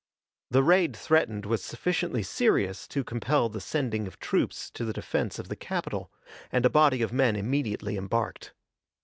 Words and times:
The 0.49 0.63
raid 0.63 0.95
threatened 0.95 1.45
was 1.45 1.63
sufficiently 1.63 2.23
serious 2.23 2.87
to 2.87 3.03
compel 3.03 3.49
the 3.49 3.61
sending 3.61 4.07
of 4.07 4.17
troops 4.17 4.71
to 4.71 4.83
the 4.83 4.93
defense 4.93 5.37
of 5.37 5.47
the 5.47 5.55
capital, 5.55 6.11
and 6.51 6.65
a 6.65 6.71
body 6.71 7.03
of 7.03 7.13
men 7.13 7.35
immediately 7.35 7.97
embarked. 7.97 8.51